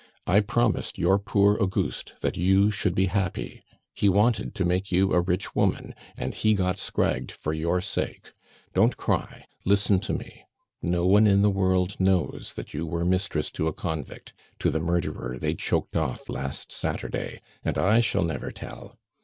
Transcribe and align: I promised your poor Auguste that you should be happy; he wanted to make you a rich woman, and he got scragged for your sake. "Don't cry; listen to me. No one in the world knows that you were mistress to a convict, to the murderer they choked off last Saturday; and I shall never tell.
I 0.25 0.39
promised 0.39 0.97
your 0.97 1.19
poor 1.19 1.59
Auguste 1.61 2.15
that 2.21 2.35
you 2.35 2.71
should 2.71 2.95
be 2.95 3.05
happy; 3.05 3.61
he 3.93 4.09
wanted 4.09 4.55
to 4.55 4.65
make 4.65 4.91
you 4.91 5.13
a 5.13 5.21
rich 5.21 5.55
woman, 5.55 5.93
and 6.17 6.33
he 6.33 6.55
got 6.55 6.79
scragged 6.79 7.31
for 7.31 7.53
your 7.53 7.81
sake. 7.81 8.33
"Don't 8.73 8.97
cry; 8.97 9.45
listen 9.63 9.99
to 9.99 10.13
me. 10.13 10.43
No 10.81 11.05
one 11.05 11.27
in 11.27 11.41
the 11.43 11.51
world 11.51 11.99
knows 11.99 12.53
that 12.55 12.73
you 12.73 12.87
were 12.87 13.05
mistress 13.05 13.51
to 13.51 13.67
a 13.67 13.73
convict, 13.73 14.33
to 14.57 14.71
the 14.71 14.79
murderer 14.79 15.37
they 15.37 15.53
choked 15.53 15.95
off 15.95 16.29
last 16.29 16.71
Saturday; 16.71 17.39
and 17.63 17.77
I 17.77 17.99
shall 18.01 18.23
never 18.23 18.49
tell. 18.49 18.97